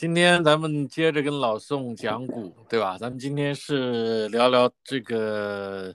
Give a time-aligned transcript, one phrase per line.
[0.00, 2.96] 今天咱们接着跟老宋讲古，对吧？
[2.96, 5.92] 咱们今天是聊聊这个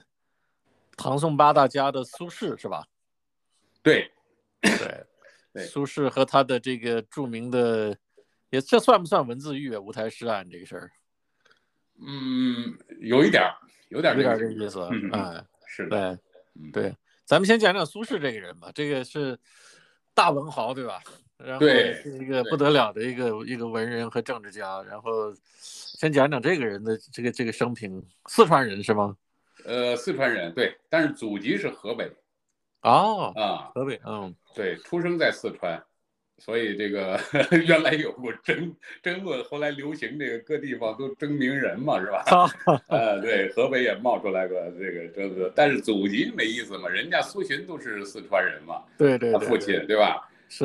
[0.94, 2.86] 唐宋八大家的苏轼，是吧？
[3.82, 4.12] 对，
[4.60, 5.06] 对，
[5.54, 7.96] 对苏轼和他的这个著名的，
[8.50, 9.80] 也这算不算文字狱啊？
[9.80, 10.90] 五台诗案这个事儿，
[12.06, 13.56] 嗯，有一点儿，
[13.88, 16.02] 有点儿有点这个这个意思，嗯嗯，是的，对
[16.62, 16.94] 嗯对，
[17.24, 19.38] 咱们先讲讲苏轼这个人吧，这个是
[20.12, 21.02] 大文豪，对吧？
[21.38, 29.16] 然后对是一个不得了的一个一个文人和政治家，然后先讲讲这个人的这个这个生平，四川人是吗？
[29.64, 32.10] 呃，四川人，对，但是祖籍是河北
[32.82, 35.82] 哦，啊，河北，嗯，对，出生在四川，
[36.38, 37.18] 所以这个
[37.66, 42.22] 原来有过争争论，后来流行这个各地方都争名人嘛，是吧？
[42.26, 50.28] 哈哈，呃，对，河北也冒出来个这个争论，但是祖籍没意思嘛，人家苏洵都是四川人嘛，对对对，他父亲对吧？
[50.56, 50.64] 是，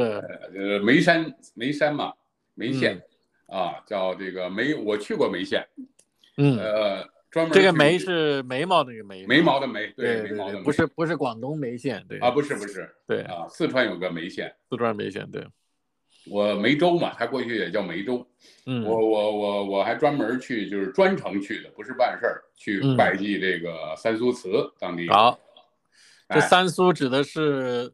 [0.53, 2.13] 呃，眉山眉山嘛，
[2.53, 3.01] 眉县、
[3.47, 5.67] 啊，叫这个眉，我去过眉县，
[6.37, 15.43] 嗯，呃，专门这个眉是眉毛那个眉，眉毛的眉，对对，眉毛的眉，不是不是广东眉县，对啊，不是不是对，啊，四川有个眉县，四川眉县，对，
[16.29, 18.23] 我梅州嘛，他过去也叫梅州，
[18.67, 22.95] 嗯，我我我我还专门去，就是专程去的，不是办事儿，去嗯。
[22.95, 25.09] 拜祭这个三苏祠当地。
[25.09, 25.39] 好，
[26.29, 27.91] 这哎三苏指的是呃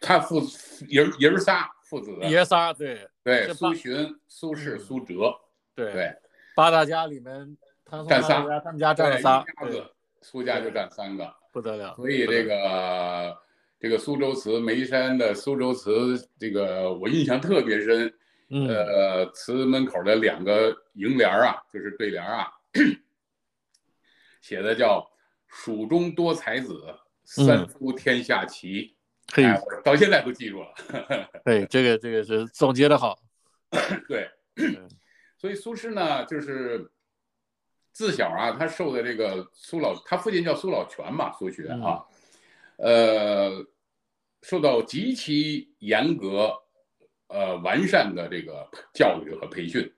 [0.00, 0.40] 他父
[0.88, 3.08] 爷儿爷儿仨父子，爷仨，对。
[3.22, 4.78] 对，苏洵、苏轼、嗯。
[4.78, 5.34] 苏辙，
[5.74, 6.14] 对对，
[6.54, 8.60] 八大家里面，唐宋占仨。
[8.60, 9.44] 他们家占仨，
[10.22, 11.34] 苏家就占三个。
[11.52, 13.36] 不得了，所以这个
[13.80, 18.12] 这个苏州祠眉山的苏州祠，这个我印象特别深。
[18.48, 22.48] 嗯，呃，祠门口的两个楹联儿啊，就是对联儿啊，
[24.40, 25.04] 写的叫
[25.48, 28.95] “蜀中多才子，三苏天下齐”
[29.34, 30.72] 嘿，哎，我到现在都记住了。
[31.44, 33.18] 对，这个这个是总结的好，
[34.08, 34.88] 对，嗯
[35.38, 36.90] 所以苏轼呢，就是
[37.92, 42.04] 自小啊，他受的这个苏老，他父亲叫苏老泉嘛，苏洵啊，
[42.76, 43.66] 呃，
[44.42, 46.52] 受到极其严格、
[47.28, 49.92] 呃完善的这个教育和培训。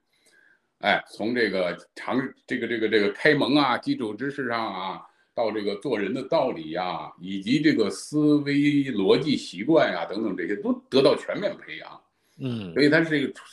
[0.79, 2.17] 哎，从这个常
[2.47, 5.03] 这个这个这个开蒙啊，基础知识上啊，
[5.39, 8.55] 到这个做人的道理呀、以及这个思维
[8.93, 12.01] 逻辑习惯呀、等等这些，都得到全面培养。
[12.41, 13.45] 嗯所以他是一个处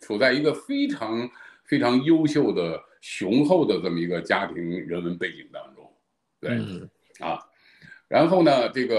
[0.00, 1.30] 处在一个非常
[1.64, 4.56] 非常优秀的、雄厚的这么一个家庭
[4.86, 5.90] 人文背景当中，
[6.38, 6.90] 对、嗯
[7.20, 7.38] 啊。
[8.06, 8.98] 然后呢，这个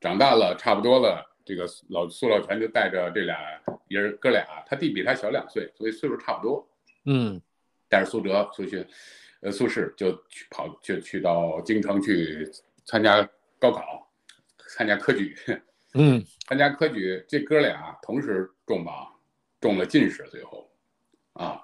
[0.00, 3.38] 长大了差不多了，这个老苏老泉就带着这俩
[3.88, 6.68] 爷儿哥俩，他弟比他小两岁，所以岁数差不多。
[7.06, 7.40] 嗯
[7.88, 8.86] 带着苏哲、苏洵，
[9.40, 12.48] 呃，苏轼就去跑，就去到京城去
[12.84, 13.28] 参加
[13.58, 14.10] 高考，
[14.68, 15.36] 参加科举。
[15.94, 19.12] 嗯参加科举，这哥俩同时中榜，
[19.60, 20.70] 中了进士，最后，
[21.32, 21.60] 啊，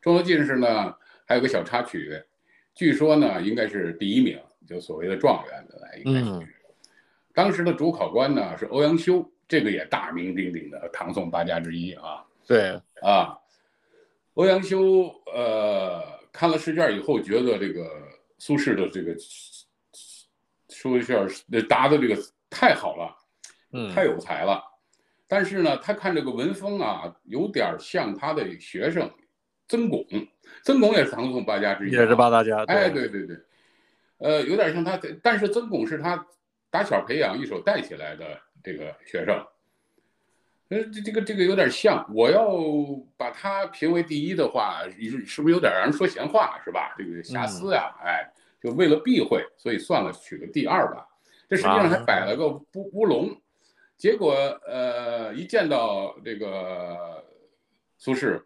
[0.00, 0.96] 中了进士呢，
[1.26, 2.22] 还有个小插曲，
[2.74, 6.26] 据说呢应该是第一名，就所谓的状元的来，应该是。
[6.30, 6.48] 嗯
[7.34, 13.38] 当时的主考官呢是欧阳修，这个也大名鼎鼎的唐宋八家之一啊对，啊。
[14.34, 17.90] 欧阳修呃看了试卷以后，觉得这个
[18.38, 19.12] 苏轼的这个
[20.68, 21.18] 书卷
[21.50, 22.16] 呃答的这个
[22.48, 23.12] 太好了。
[23.72, 24.62] 嗯太有才了。
[25.26, 29.10] 但是呢，他看这个文风啊，有点像他的学生
[29.66, 30.06] 曾巩，
[30.62, 33.36] 曾巩也是唐宋八家之一、啊，也是八大家，哎，对对对，
[34.18, 36.24] 呃，有点像他，但是曾巩是他
[36.70, 39.44] 打小培养一手带起来的这个学生。
[40.70, 42.46] 呃，这这个这个有点像，我要
[43.16, 46.94] 把他评为第一的话，是是不是有点让人说闲话，是吧？
[46.98, 48.30] 这个瑕疵呀、哎，
[48.62, 51.06] 就为了避讳，所以算了，取个第二吧。
[51.48, 53.34] 这实际上还摆了个乌乌龙，
[53.96, 54.34] 结果
[54.66, 57.24] 呃，一见到这个
[57.96, 58.38] 苏轼，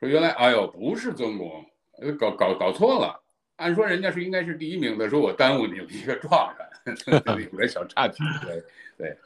[0.00, 1.64] 说原来哎呦不是曾巩，
[2.00, 3.22] 呃搞搞搞错了。
[3.54, 6.52] 按说人家是应该是第一名的，说我耽误你们一个状
[6.84, 8.64] 元，这里边小插曲，对
[8.96, 9.16] 对。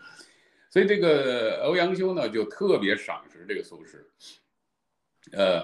[0.73, 3.99] 所以这个欧阳修呢，就特别赏识这个苏轼，
[5.33, 5.63] 呃，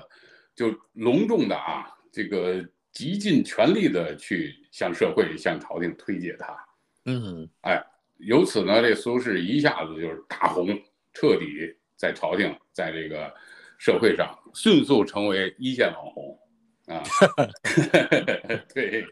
[0.55, 2.62] 就隆重的啊，这个
[2.93, 6.55] 极尽全力的去向社会、向朝廷推介他。
[7.06, 7.82] 嗯哎，
[8.19, 10.78] 由此呢，这苏轼一下子就是大红，
[11.14, 13.34] 彻底在朝廷，在这个
[13.78, 16.38] 社会上迅速成为一线网红
[16.84, 17.02] 啊。
[18.75, 19.06] 对，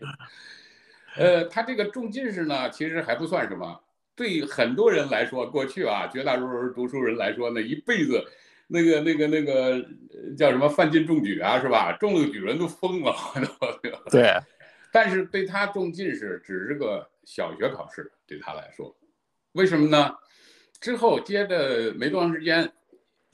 [1.17, 3.81] 呃，他这个中进士呢，其实还不算什么。
[4.17, 8.25] 对很多人来说，过去啊，绝大多数读书人来说呢，一辈子
[8.67, 9.75] 那个那个那个
[10.11, 11.93] 呃叫什么范进中举啊，是吧？
[12.01, 13.15] 中了举人都疯了，
[13.61, 14.35] 都对，
[14.91, 18.97] 但是对他中进士只是个小学考试，对他来说，
[19.53, 20.17] 为什么呢？
[20.81, 22.73] 之后接着没多长时间，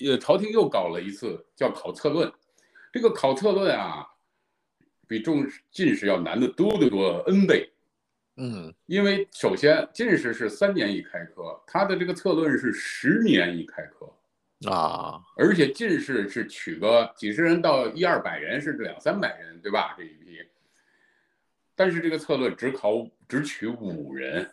[0.01, 2.31] 呃，朝廷又搞了一次叫考策论，
[2.93, 4.05] 这个考策论啊，
[5.07, 7.72] 比中进士要难得多得多 n 倍。
[8.37, 14.11] 嗯，因为首先进士是三年一开科，他的这个策论是十年一开科
[14.71, 19.95] 啊，而且进士是取个几十人到一二百人，甚至两三百人，对吧？
[19.99, 20.39] 这一批，
[21.75, 24.49] 但是这个策论只考只取五人，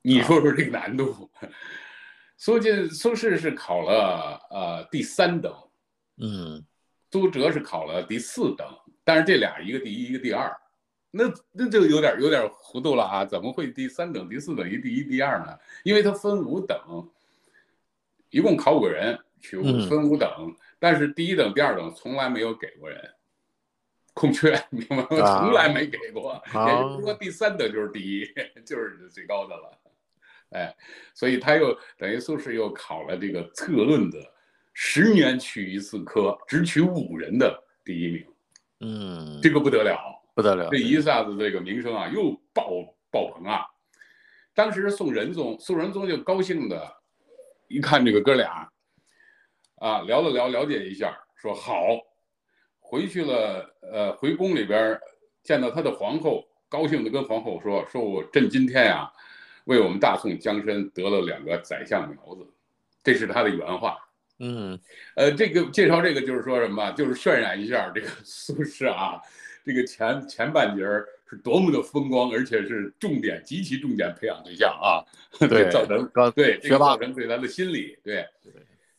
[0.00, 1.30] 你说说这个难度？
[2.38, 5.52] 苏进苏轼是考了呃第三等，
[6.22, 6.64] 嗯，
[7.10, 8.66] 苏辙是考了第四等，
[9.04, 10.50] 但是这俩一个第一，一个第二。
[11.10, 13.24] 那那就有点有点糊涂了啊！
[13.24, 15.58] 怎么会第三等、第四等一第一、第二呢？
[15.82, 16.78] 因为它分五等，
[18.30, 23.02] 一共考五个人，取五分五等，但是第一等、第二等从来没有给过人，
[24.12, 25.06] 空缺，明白吗？
[25.08, 26.40] 从来没给过。
[26.46, 28.26] 也就是说，第三等就是第一，
[28.66, 29.78] 就是最高的了。
[30.50, 30.76] 哎，
[31.14, 34.18] 所以他又等于苏轼又考了这个策论的
[34.74, 38.26] 十年取一次科，只取五人的第一名。
[38.80, 40.17] 嗯，这个不得了。
[40.38, 42.70] 不得了，这一下子这个名声啊又爆
[43.10, 43.66] 爆棚啊！
[44.54, 46.80] 当时宋仁宗，宋仁宗就高兴的，
[47.66, 48.70] 一看这个哥俩，
[49.80, 51.74] 啊聊了聊，了解一下，说好，
[52.78, 54.96] 回去了，呃，回宫里边
[55.42, 59.12] 见到他的皇后，高兴的跟皇后说，说我朕今天呀，
[59.64, 62.46] 为我们大宋江山得了两个宰相苗子，
[63.02, 63.98] 这是他的原话。
[64.38, 64.78] 嗯，
[65.16, 69.20] 呃，这个介绍这个就是说什么，就是渲染一下这个 苏轼啊。
[69.68, 75.04] 这个前前半截儿是多么的风光，而且是重点极其重点培养对象啊，
[75.46, 78.26] 对，造成对这个造成对他的心理对。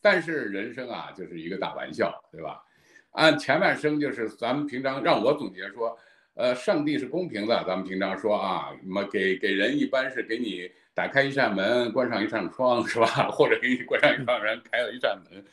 [0.00, 2.62] 但是人生啊，就是一个大玩笑，对吧？
[3.10, 5.98] 按前半生就是咱们平常让我总结说，
[6.34, 13.06] 呃，上帝是公平的，咱们平常说啊，什么给给人一般是给你打开一扇门，关上一扇窗，是吧？
[13.28, 15.44] 或者给你关上一扇门，开了一扇门。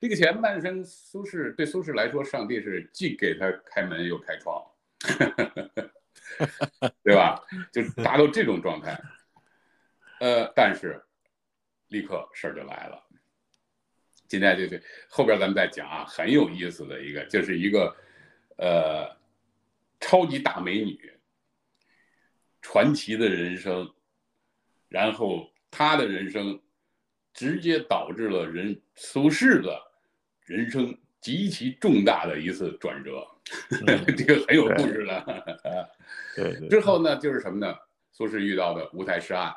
[0.00, 4.64] 这个前半生，苏轼对苏轼来说，上帝是既给他开门又开窗，
[7.02, 7.42] 对吧？
[7.72, 9.00] 就达到这种状态。
[10.20, 11.02] 呃，但是
[11.88, 13.04] 立刻事儿就来了。
[14.28, 14.78] 今天就就
[15.08, 17.96] 后边咱们再讲啊，很有意思的一个，就是一个
[18.56, 19.16] 呃
[19.98, 21.12] 超级大美女，
[22.62, 23.92] 传奇的人生，
[24.88, 26.60] 然后她的人生
[27.34, 29.87] 直接导致了人苏轼的。
[30.48, 33.26] 人生极其重大的一次转折，
[34.16, 35.90] 这个很有故事的。
[36.34, 37.76] 对，之后呢，就是什么呢？
[38.12, 39.54] 苏轼遇到的乌台诗案，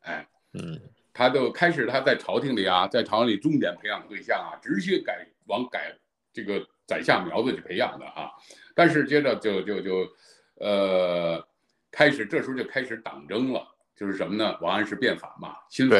[0.00, 0.80] 哎，嗯，
[1.12, 5.96] 他就开始他在朝廷里啊，在朝廷里重点培养对象啊，直接改往改
[6.32, 8.30] 这个宰相苗子去培养的啊。
[8.74, 10.08] 但是接着就就就，
[10.56, 11.46] 呃，
[11.92, 13.64] 开始这时候就开始党争了，
[13.94, 14.58] 就是什么呢？
[14.60, 15.96] 王安石变法嘛，新法，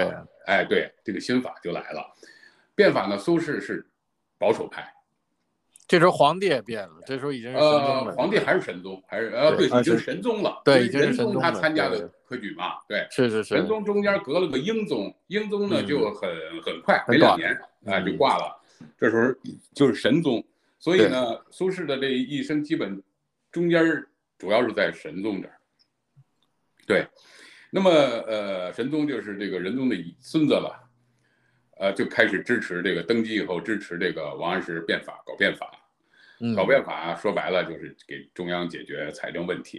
[0.46, 2.12] 哎，对，这个新法就来了。
[2.75, 3.86] 变法呢，苏轼是。
[4.38, 4.92] 保守派，
[5.86, 8.14] 这时候皇帝也变了，这时候已经是神宗了。
[8.14, 10.62] 皇帝还是神宗，还是呃，对，已经神宗了。
[10.64, 13.56] 对，已经神宗他参加的科举嘛，对，是是是。
[13.56, 16.31] 神宗中间隔了个英宗，英宗呢就很
[16.62, 18.60] 很快，没两年啊就挂了。
[18.98, 19.32] 这时候
[19.72, 20.44] 就是神宗，
[20.78, 23.02] 所以呢，苏轼的这一生基本
[23.52, 24.04] 中间
[24.36, 25.54] 主要是在神宗这儿。
[26.86, 27.06] 对，
[27.70, 30.81] 那么呃，神宗就是这个仁宗的孙子了。
[31.78, 35.70] 呃，就开始支持这个登基以后支持这个王安石变法，搞变法，
[36.56, 39.78] 搞变法说白了就是给中央解决财政问题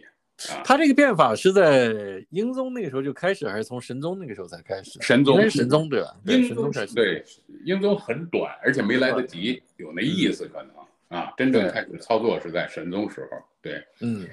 [0.50, 0.62] 啊。
[0.66, 5.00] 他这个变法是在英宗那个时候就开始，还是从神宗那个时候才开始？
[5.02, 6.14] 神宗，神宗对吧？
[6.26, 6.94] 英宗开始。
[6.94, 7.24] 对，
[7.64, 11.34] 英宗很短，而且没来得及有那意思可能啊。
[11.38, 13.38] 真正开始操作是在神宗时候。
[13.62, 14.28] 对，嗯，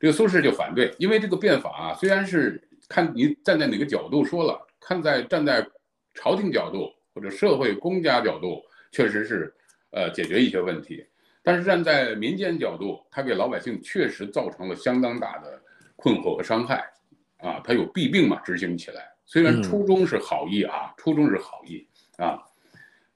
[0.00, 5.64] 这个苏轼就反对，因为这个变法啊，虽然是看你站在哪个角度说了，看在站在
[6.12, 6.92] 朝廷角度。
[7.14, 9.54] 或者社会公家角度确实是，
[9.90, 11.06] 呃，解决一些问题，
[11.42, 15.62] 但是站在民间角度，它给老百姓确实造成了相当大的
[15.94, 16.84] 困惑和伤害，
[17.38, 19.08] 啊，它有弊病嘛，执行起来。
[19.24, 21.86] 虽然初衷是好意啊，初衷是好意
[22.18, 22.38] 啊，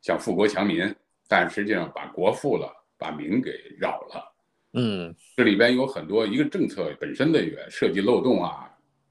[0.00, 0.94] 想富国强民，
[1.26, 4.34] 但实际上把国富了，把民给扰了。
[4.74, 8.67] 嗯，这里边有很多一个政策本身的一个设计漏洞啊。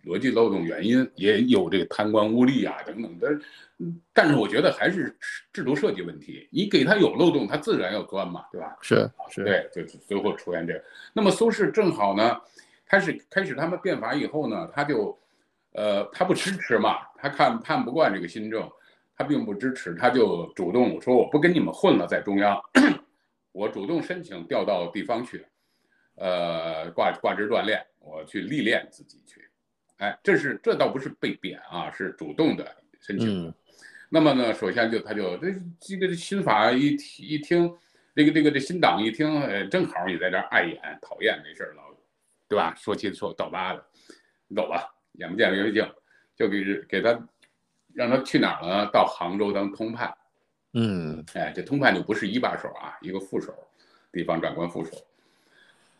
[0.08, 3.40] 逻辑漏洞原因也有这个贪官污吏啊等等的，
[4.14, 5.16] 但是我觉得还是
[5.52, 6.48] 制度设计问题。
[6.50, 8.78] 你给他有漏洞，他自然要钻嘛，对吧？
[8.82, 10.84] 是是，对，就最后出现这个。
[11.12, 12.40] 那么苏轼正好呢，
[12.86, 15.18] 开始开始他们变法以后呢，他就，
[15.74, 18.68] 呃，他不支持嘛，他看看不惯这个新政，
[19.16, 22.58] 他并不支持，他就主动说我不跟你们混了，在中央，
[23.52, 25.46] 我主动申请调到地方去，
[26.16, 29.47] 呃，挂挂职锻炼，我去历练自己去。
[29.98, 33.54] 哎，这是这倒不是被贬啊，是主动的申请。
[34.10, 35.48] 那么呢，首先就他就这
[35.80, 37.72] 这个新法一一听，
[38.16, 41.84] 这个这个这新党一听，呃，正好你在这碍眼讨厌没事儿老，
[42.48, 42.74] 对吧？
[42.76, 43.86] 说七说道八的，
[44.48, 45.86] 你走吧，眼不见为净，
[46.36, 47.20] 就给给他
[47.94, 48.90] 让他去哪儿了呢？
[48.94, 50.16] 到杭州当通判。
[50.74, 53.54] 嗯，哎，这通判就不是一把手啊，一个副手，
[54.12, 54.92] 地方长官副手，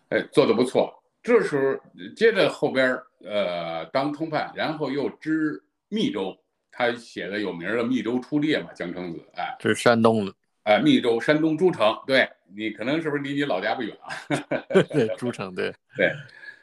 [0.10, 0.94] 哎，做的不错。
[1.24, 6.38] 这时候接着后边呃当通判，然后又知密州。
[6.70, 10.32] 他写的有名的《密州出猎》嘛，江城子，哎，这是山东的，
[10.62, 14.14] 哎，密州，山东诸城，对你可能是不是离你老家不远啊？
[14.94, 16.14] 对，诸城，对， 对，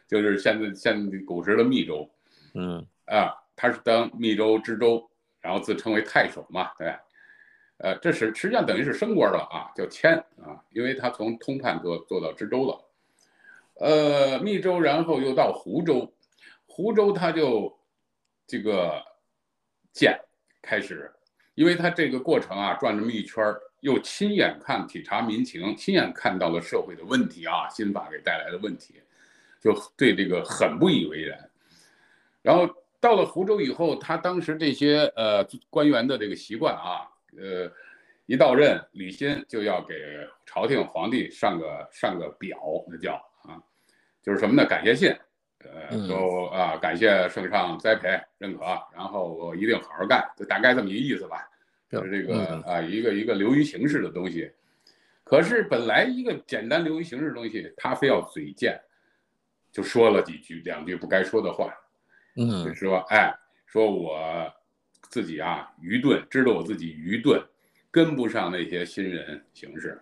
[0.06, 2.08] 就是现在现古时的密州，
[2.54, 5.04] 嗯，啊，他是当密州知州，
[5.40, 6.94] 然后自称为太守嘛，对，
[7.78, 12.80] 呃，这是实际上等于是升官了啊，叫迁啊，因为他从通判做做到知州了，
[13.80, 16.14] 呃，密州，然后又到湖州，
[16.74, 17.72] 湖州他就
[18.46, 19.02] 这个。
[19.94, 20.18] 建
[20.60, 21.08] 开始，
[21.54, 23.44] 因为他这个过程啊，转这么一圈，
[23.78, 29.00] 又亲眼看体察民情，亲眼看到了社会的问题啊，新法给带来的问题，
[29.60, 31.48] 就对这个很不以为然。
[32.42, 37.06] 然后到了湖州以后，他当时这些呃官员的这个习惯啊，
[37.38, 37.70] 呃，
[38.26, 39.94] 一到任，李新就要给
[40.44, 43.14] 朝廷皇帝上个上个表，那叫
[43.44, 43.62] 啊，
[44.24, 44.66] 就是什么呢？
[44.66, 45.16] 感谢信。
[45.60, 48.08] 呃，都啊，感谢圣上栽培
[48.38, 51.48] 认可，然后我一定好好干，就大概这么一个意思吧。
[51.90, 54.50] 就是这个啊，一个一个流于形式的东西。
[55.22, 58.78] 可是本来一个简单流于形式的东西，他非要嘴贱，
[59.72, 61.72] 就说了几句两句不该说的话。
[62.36, 63.32] 嗯，就说哎，
[63.66, 64.52] 说我
[65.08, 67.42] 自己啊愚钝，知道我自己愚钝，
[67.90, 69.98] 跟不上那些新人形式。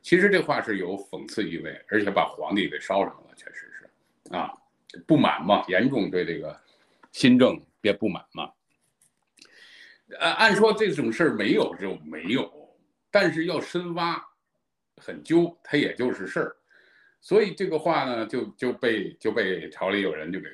[0.00, 4.52] 其实这话是有讽刺意味，而且把皇帝给烧上了，确实是啊。
[5.06, 6.60] 不满嘛，严重对这个
[7.12, 8.52] 新政别不满嘛。
[10.18, 12.76] 按按说这种事儿没有就没有，
[13.10, 14.22] 但是要深挖，
[14.96, 16.56] 很揪，它也就是事儿。
[17.20, 20.46] 所以这个话呢，就就被就被朝里有人就给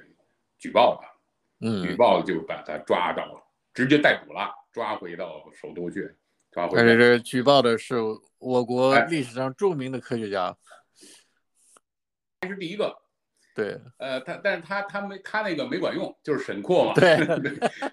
[0.58, 1.20] 举报了，
[1.60, 3.42] 嗯，举报就把他抓到，
[3.74, 6.14] 直接逮捕了，抓回到首都去，
[6.52, 6.76] 抓回。
[6.76, 7.96] 但是这举报的是
[8.38, 10.56] 我国历史上著名的科学家，
[12.42, 12.96] 还是第一个。
[13.58, 16.94] 对，呃，他但是他他没他那个没管用，就是沈括嘛。
[16.94, 17.18] 对，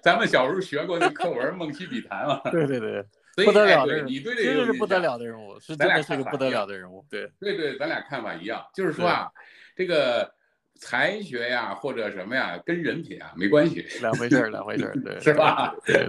[0.00, 2.40] 咱们小时候学过那课文《梦溪笔谈》嘛。
[2.52, 3.04] 对对对，
[3.44, 7.04] 不得了的，你对这个是不得了的人物，是真的是个不得了的人物。
[7.10, 9.28] 对对对，咱俩看法一样，就是说啊，
[9.74, 10.32] 这个
[10.76, 15.74] 才学呀或者什么呀，跟人品啊没关系，两回事儿，两回事儿，对， 是吧？
[15.84, 16.08] 对，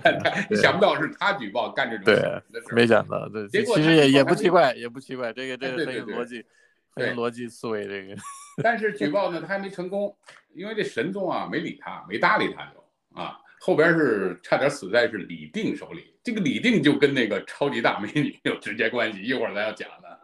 [0.56, 2.44] 想不到是他举报干这种事，
[2.76, 6.46] 没想到，对，其实也也不奇怪，也不奇怪，这个这个很有逻辑，
[6.94, 8.16] 很有逻辑思维，这个。
[8.64, 10.18] 但是举报呢，他还没成功，
[10.54, 16.16] 因为这神宗啊没理他，没搭理他就啊，后边是差点死在是李定手里。
[16.24, 20.20] 这个李定就跟那个超级大美女有直接关系，一会儿咱要讲的。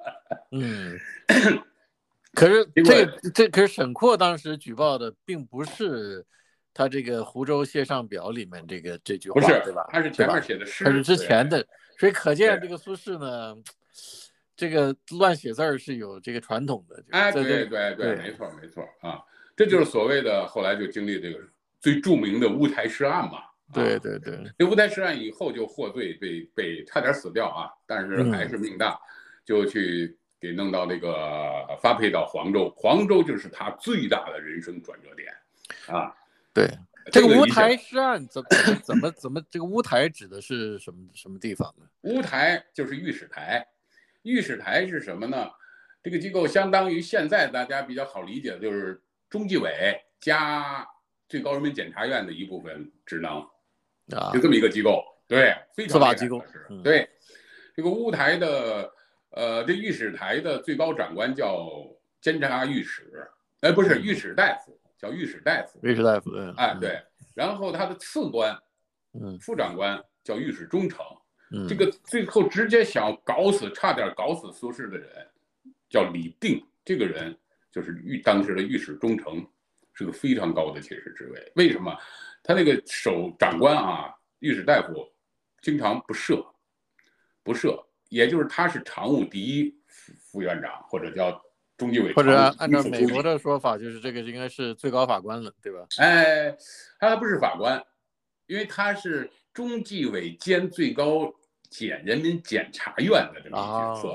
[0.52, 1.00] 嗯，
[2.34, 6.26] 可是这个这可是沈括当时举报的，并不是
[6.74, 9.88] 他这个湖州谢上表里面这个这句话，不是对吧？
[9.92, 11.66] 他是前面写的诗，他是之前的，
[12.00, 13.56] 所以可见这个苏轼呢。
[14.56, 19.20] 这个乱写字儿是有这个传统的，哎，对对对，没错没错啊，
[19.56, 21.40] 这就是所谓的后来就经历这个
[21.80, 23.40] 最著名的乌台诗案嘛。
[23.74, 29.00] 对对对，这乌台诗案以后就获罪，被被差点死掉啊，但是还是命大，
[29.44, 35.34] 就去给弄到那个发配到黄州，黄州就是他最大的人生转折点
[35.88, 36.14] 啊。
[36.54, 36.70] 对，
[37.12, 38.44] 这个乌台诗案怎
[38.84, 41.88] 怎么怎么这个乌台指的是什么什么地方呢？
[42.02, 43.66] 乌台就是御史台。
[44.24, 45.50] 御史台是什么呢？
[46.02, 50.86] 这个机构相当于现在大家比较好理解的，就是中纪委加
[51.30, 53.40] 最高人民检察院的一部分职能
[54.14, 55.02] 啊，就这么一个机构。
[55.28, 56.44] 对，非常司法机构。
[56.84, 57.10] 对，
[57.74, 58.92] 这个乌台的
[59.30, 61.70] 呃，这御史台的最高长官叫
[62.20, 63.26] 监察御史，
[63.62, 65.80] 哎，不是御史大夫，叫御史大夫。
[65.84, 66.54] 御史大夫，对。
[66.58, 67.02] 哎，对。
[67.34, 68.54] 然后他的次官，
[69.14, 71.00] 嗯，副长官叫御史中丞。
[71.70, 75.10] 这个最后直接想搞死，差点搞死苏轼的人，
[75.90, 76.66] 叫李定。
[76.86, 77.34] 这个人
[77.72, 79.46] 就是御当时的御史中丞，
[79.94, 81.52] 是个非常高的其实职位。
[81.56, 81.96] 为什么？
[82.44, 85.08] 他那个首长官啊，御史大夫，
[85.62, 86.46] 经常不设，
[87.42, 91.42] 不设，也就是他是常务第一副院长，或者叫
[91.78, 95.86] 中纪委，或者按照美国的说法，就是这个应该是最高法官了，对吧？
[96.00, 96.54] 哎，
[97.00, 97.82] 他还不是法官，
[98.48, 101.34] 因为他是中纪委兼最高。
[101.74, 104.10] 检人民检察院的这么一角色，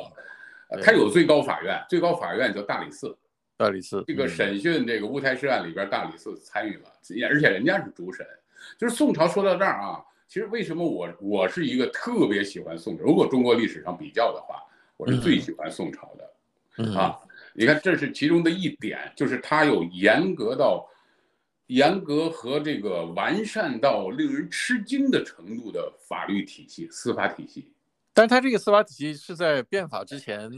[0.68, 3.18] 呃，他有最高法院，最高法院叫大理寺，
[3.56, 6.84] 大理寺这个审讯这个乌台诗案里边，大理寺参与了，
[7.28, 8.24] 而且人家是主审。
[8.78, 13.02] 就是宋朝说到这儿啊，其实为什么我我是一个特别喜欢宋朝？
[13.02, 14.62] 如果中国历史上比较的话，
[14.96, 17.18] 我是最喜欢宋朝的啊。
[17.54, 20.88] 你看，这是其中的一点，就是它有严格到
[21.68, 27.72] 严格和这个完善到令人吃惊的程度的法律体系、司法体系。
[28.12, 30.50] 但是它这个司法体系是在变法之前，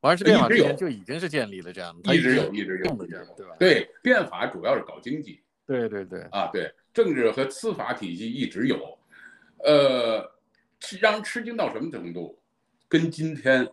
[0.00, 3.56] 王安石变法之前就已经是建立了这样的，一直有，一直有的这样，对吧？
[3.58, 5.42] 对，变法主要是搞经济。
[5.66, 8.98] 对对对，啊对，政治和司法体系一直有。
[9.64, 10.24] 呃，
[11.00, 12.38] 让人吃惊到什么程度？
[12.88, 13.68] 跟今天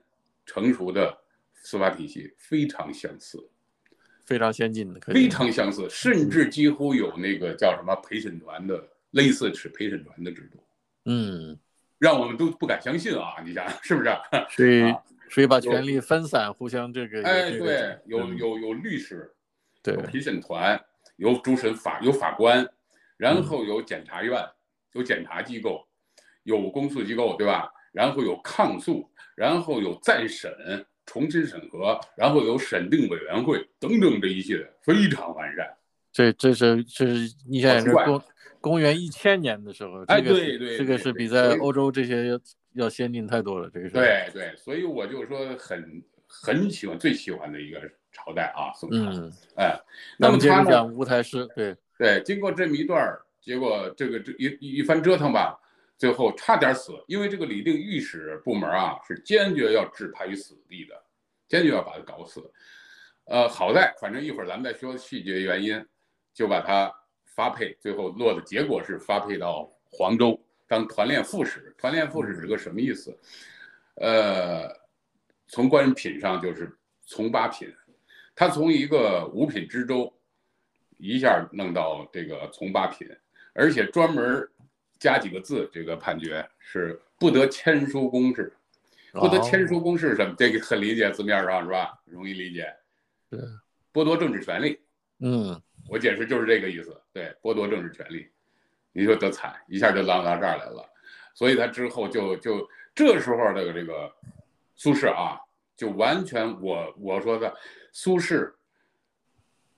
[0.46, 1.18] 成熟的
[1.54, 3.48] 司法体系非常相似，
[4.26, 10.64] 非常先进的，非常相似，甚至几乎有那个叫什么陪审团的类似是陪审团的制度。
[11.06, 11.58] 嗯，
[12.00, 13.36] 让我们都不敢相信啊！
[13.46, 14.10] 你想是不是？
[14.50, 14.94] 所以
[15.30, 19.32] 所以把权力分散，互相这个哎，对，有有有律师，
[19.84, 20.84] 对，陪审团，
[21.18, 22.68] 有主审法，有法官，
[23.18, 24.38] 然后有检察院。
[24.94, 25.86] 有检察机构，
[26.44, 27.70] 有公诉机构，对吧？
[27.92, 30.50] 然后有抗诉，然后有再审、
[31.06, 35.68] 重新审核，然后有审定委员会等等这一系列非常完善。
[36.12, 38.22] 这这是这是你想想，公
[38.62, 42.40] 公元一千年的时候，哎，对对，这个是比在欧洲这些要
[42.74, 43.70] 要先进太多了。
[43.74, 47.82] 这个是对对，所以我就说很很喜欢最喜欢的一个
[48.12, 48.98] 朝代啊，宋朝。
[48.98, 49.78] 嗯，哎，
[50.18, 53.22] 那么他讲乌台诗，对对，经过这么一段儿。
[53.42, 55.56] 结果这个这一一番折腾吧，
[55.98, 61.02] 最后差点死，因为这个李定御史部门啊是坚决要置他于死地的，
[61.48, 62.52] 坚决要把他搞死。
[63.26, 65.84] 呃，好在反正一会儿咱们再说细节原因，
[66.34, 71.74] 就把他发配，最后落的结果是发配到黄州当团练副使。
[71.78, 73.18] 团练副使是个什么意思？
[73.96, 74.70] 呃，
[75.48, 77.74] 从官品上就是从八品，
[78.36, 80.14] 他从一个五品知州
[80.98, 83.08] 一下弄到这个从八品。
[83.58, 84.46] 而且专门
[85.00, 88.54] 加几个字，这个判决是不得签书公示，
[89.12, 90.34] 不得签书公示什么？
[90.38, 92.00] 这个很理解，字面上是吧？
[92.06, 92.74] 容易理解。
[93.30, 93.40] 对，
[93.94, 94.80] 剥夺政治权利。
[95.20, 97.00] 嗯，我解释就是这个意思。
[97.14, 98.28] 对，剥夺政治权利，
[98.92, 100.88] 你说多惨，一下就浪到这儿来了。
[101.34, 104.12] 所以他之后就就这时候的这个
[104.76, 105.40] 苏轼啊，
[105.76, 107.54] 就完全我我说的
[107.92, 108.52] 苏轼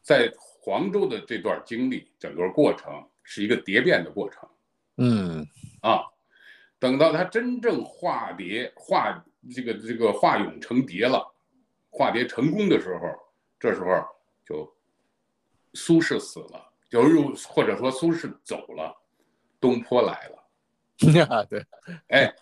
[0.01, 3.03] 在黄州的这段经历，整个过程。
[3.29, 4.47] 是一个蝶变的过程，
[4.97, 5.45] 嗯
[5.81, 6.01] 啊，
[6.79, 11.25] 等到他真正化蝶化这个这个化蛹成蝶了，
[11.89, 13.07] 化蝶成功的时候，
[13.59, 13.87] 这时候
[14.45, 14.75] 就
[15.73, 18.95] 苏轼死了，就又或者说苏轼走了，
[19.59, 21.65] 东坡来了， 对，
[22.07, 22.35] 哎，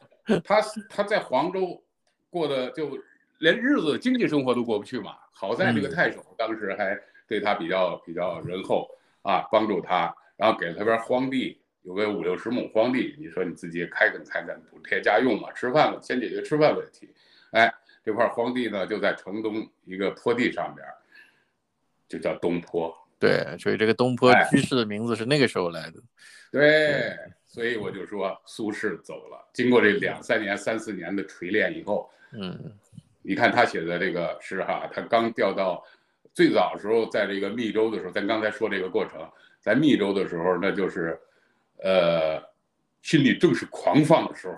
[0.43, 1.83] 他他在黄州
[2.29, 2.97] 过的就
[3.39, 8.89] 连日子经济生活都过不去嘛，好在这个太守当时还对他比较比较仁厚
[9.23, 10.15] 啊，帮助他。
[10.37, 17.07] 然后给了他边荒地，有个五六十亩荒地，你说你自己开垦开垦，补贴家用嘛，吃饭先解决吃饭问题。
[17.51, 17.71] 哎，
[18.03, 20.85] 这块荒地呢就在城东一个坡地上边，
[22.09, 22.91] 就叫东坡。
[23.19, 26.01] 对，所以这个东坡居士的名字是那个时候来的。
[26.51, 32.73] 对，所以我就说苏轼走了，经过这两三年、三四年的锤炼以后，嗯，
[33.21, 35.85] 你看他写的这个诗哈，他刚调到
[36.33, 39.21] 最早时候在这个密州的时候，咱刚才说这个过程。
[39.61, 41.19] 在密州的时候，那就是，
[41.83, 42.41] 呃，
[43.01, 44.57] 心里正是狂放的时候，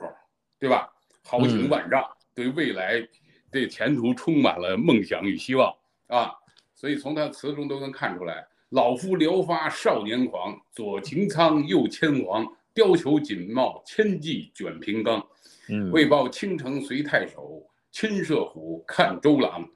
[0.60, 0.92] 对吧？
[1.24, 2.04] 豪情万丈，
[2.34, 3.06] 对未来、
[3.52, 5.76] 对前途充满了梦想与希望
[6.08, 6.32] 啊！
[6.74, 15.26] 所以从他词中都能看出来：老夫聊发少年狂，左擎苍，右牵黄，貂裘锦帽，千骑卷平冈。
[15.70, 19.68] 嗯，为报倾城随太守，亲射虎，看周郎。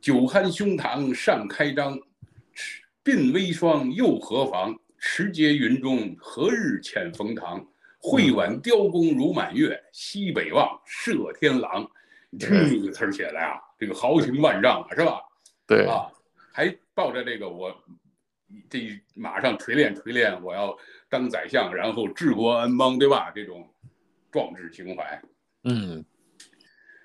[0.00, 1.98] 酒酣胸膛尚开张，
[3.02, 4.78] 鬓微霜又何妨？
[5.08, 7.64] 持节云中，何日遣冯唐？
[8.00, 11.88] 会挽雕弓如满月，西北望，射天狼。
[12.38, 12.48] 这
[12.80, 15.20] 个词写的呀，这个豪情万丈啊，是吧？
[15.64, 16.10] 对啊，
[16.52, 17.72] 还抱着这个我
[18.68, 20.76] 这马上锤炼锤炼，我要
[21.08, 23.30] 当宰相，然后治国安邦，对吧？
[23.32, 23.72] 这种
[24.32, 25.22] 壮志情怀。
[25.62, 26.04] 嗯。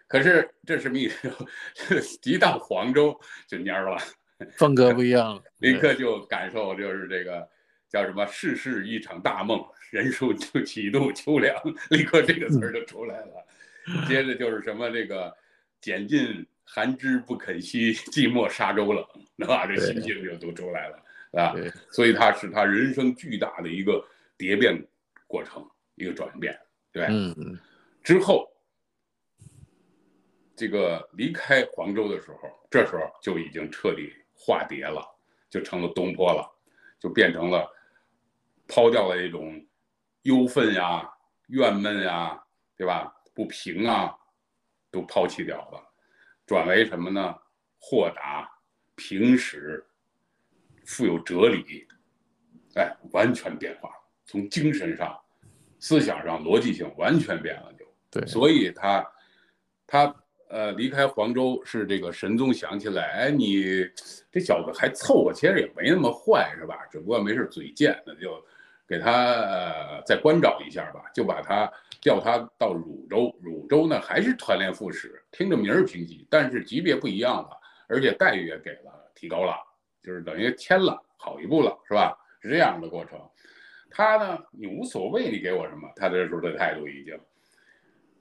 [0.07, 1.29] 可是这是密州，
[2.25, 3.97] 一到黄州就蔫了。
[4.57, 7.47] 风格不一样， 立刻就感受就是这个
[7.91, 11.53] 叫什么“世事一场大梦，人数就几度秋凉”，
[11.91, 13.45] 立刻这个词儿就出来了。
[14.07, 15.35] 接着就是什么这个
[15.81, 19.05] “拣尽寒枝不肯栖，寂寞沙洲冷”，
[19.37, 19.67] 是吧？
[19.67, 21.53] 这心情就都出来了，啊。
[21.91, 24.01] 所以他是他人生巨大的一个
[24.37, 24.81] 蝶变
[25.27, 26.57] 过程，一个转变，
[26.93, 27.07] 对。
[27.09, 27.59] 嗯。
[28.01, 28.49] 之后，
[30.55, 34.13] 这个离开黄州的时候，这时候就已经彻底。
[34.43, 35.05] 化蝶了，
[35.51, 36.43] 就成了东坡了，
[36.99, 37.71] 就变成了
[38.71, 39.61] 抛掉了这种
[40.21, 41.05] 忧愤呀、
[41.47, 42.41] 怨闷呀，
[42.77, 43.13] 对吧？
[43.35, 44.15] 不平啊，
[44.89, 45.83] 都抛弃掉了，
[46.45, 47.35] 转为什么呢？
[47.79, 48.49] 豁达、
[48.95, 49.85] 平实、
[50.85, 51.85] 富有哲理，
[52.75, 53.95] 哎，完全变化了。
[54.23, 55.19] 从精神上、
[55.79, 58.25] 思想上、逻辑性完全变了，就对。
[58.25, 59.05] 所以他，
[59.85, 60.15] 他
[60.47, 63.63] 呃离开黄州是这个神宗想起来，哎，你
[64.31, 66.85] 这小子还凑合，其实也没那么坏，是吧？
[66.89, 68.41] 只不过没事嘴贱，那就
[68.91, 73.33] 给他呃再关照一下吧，就把他调他到汝州。
[73.41, 77.57] 汝州呢还是团练副使，听着名儿平级，但是级别不一样了。
[77.87, 79.55] 而且待遇也给了，提高了，
[80.03, 82.13] 就是等于迁了好一步了，是吧？
[82.41, 83.17] 是这样的过程。
[83.89, 85.89] 他呢，你无所谓，你给我什么？
[85.95, 87.17] 他这时候的态度已经，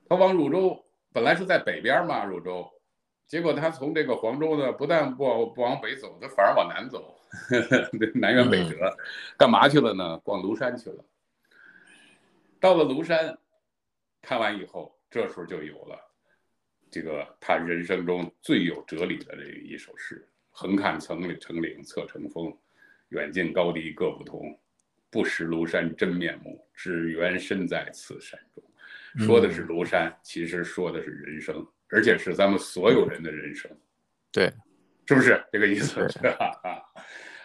[0.09, 0.80] 他往汝州
[1.12, 2.64] 本来是在北边嘛，汝州，
[3.30, 7.16] 结果他从这个黄州呢，不但不不往北走，他反而往南走，
[7.48, 8.92] 呵呵南辕北辙，
[9.38, 10.18] 干嘛去了呢？
[10.24, 11.04] 逛庐山去了。
[12.58, 13.38] 到了庐山，
[14.20, 15.96] 看完以后，这时候就有了。
[16.90, 22.52] 这个他人生中最有哲理的这一首诗：“横看成岭成岭侧成峰，
[23.10, 24.58] 远近高低各不同。
[25.08, 28.60] 不识庐山真面目，只缘身在此山中。”
[29.24, 33.70] 说的是庐山，其实说的是人生，而且是咱们所有人的人生。
[34.33, 34.53] 对，
[35.07, 36.09] 是不是这个意思？
[36.09, 36.61] 是吧？
[36.62, 36.83] 啊，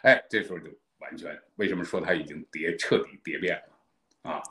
[0.03, 4.41] 哎，这时候就完全为什么说他已经蝶彻底蝶变了啊？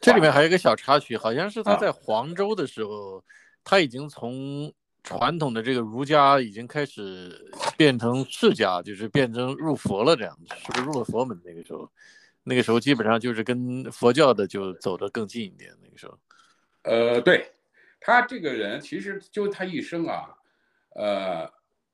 [0.00, 3.24] 这里面还有一个小插曲，好像是他在黄州的时候。
[3.66, 4.70] 他已经从
[5.02, 11.40] 传统的这个儒家已经开始变成释家，就是变成入佛了这样子，是不是入了佛门？
[11.42, 11.90] 那个时候，
[12.42, 15.74] 那个时候基本上就是跟佛教的就走得更近一点。
[15.82, 16.18] 那个时候，
[16.82, 17.50] 呃，对
[18.06, 20.28] 他这个人，其实就他一生啊，
[20.90, 21.50] 呃，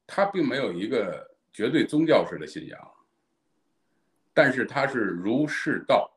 [0.09, 2.91] 他并没有一个绝对宗教式的信仰，
[4.35, 6.11] 但是他是儒释道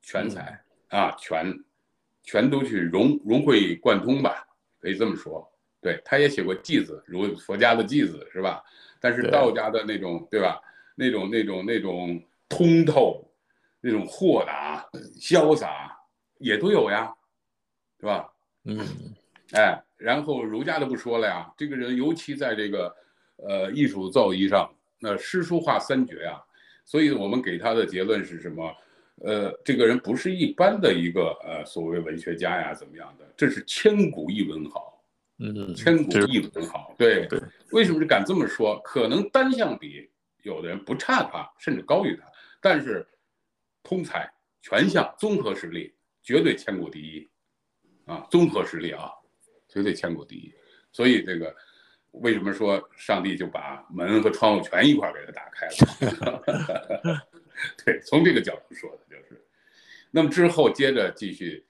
[0.00, 1.62] 全才啊，全
[2.22, 4.48] 全都去融融会贯通吧。
[4.80, 5.46] 可以这么说，
[5.82, 8.64] 对，他也写过偈子，如佛家的偈子是吧？
[8.98, 10.58] 但是道家的那种，对吧？
[10.94, 13.30] 那种那种那种通透，
[13.82, 14.88] 那种豁达、
[15.20, 16.00] 潇洒，
[16.38, 17.14] 也都有呀，
[17.98, 18.32] 对吧？
[18.64, 18.84] 嗯，
[19.52, 22.94] 哎，然后儒家的不说了呀，这个人尤其在这个
[23.36, 26.40] 呃艺术造诣上，那诗书画三绝啊，
[26.84, 28.74] 所以我们给他的结论是什么？
[29.24, 33.26] 呃，这个人不是一般的一个呃所谓文学家呀，怎么样的？
[33.36, 35.02] 这是千古一文豪，
[35.38, 36.94] 嗯，千古一文豪。
[36.96, 37.40] 对对，
[37.72, 38.78] 为什么是敢这么说？
[38.84, 40.08] 可能单项比
[40.42, 42.30] 有的人不差他，甚至高于他，
[42.60, 43.04] 但是
[43.82, 44.30] 通才、
[44.62, 47.28] 全项、综合实力绝对千古第一
[48.06, 48.24] 啊！
[48.30, 49.10] 综合实力啊，
[49.68, 50.52] 绝对千古第一。
[50.90, 51.54] 所以这个
[52.12, 55.66] 为什么说上帝就把门和窗户全一块给他打开
[56.26, 57.22] 了？
[57.84, 59.44] 对，从这个角度说的就是，
[60.10, 61.66] 那么之后接着继续，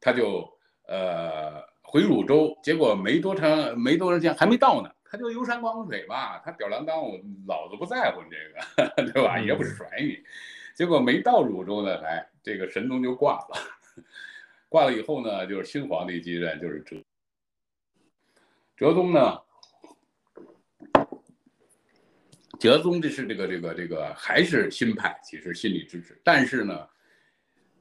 [0.00, 0.50] 他就
[0.88, 8.36] 呃回汝州，结果没多长没多长时间还没到呢，他就游山玩水吧，他吊儿郎当，我老子不在乎你这
[9.04, 9.38] 个， 对吧？
[9.38, 10.18] 也不甩你，
[10.74, 13.56] 结果没到汝州呢，哎，这个神宗就挂了，
[14.68, 16.96] 挂了以后呢，就是新皇帝继任，就是哲
[18.76, 19.40] 哲宗呢。
[22.58, 26.88] 哲宗这是这个这个这个还是新派，其实心理支持，但是呢，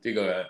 [0.02, 0.46] 这个